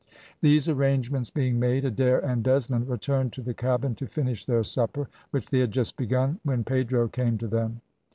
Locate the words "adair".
1.85-2.17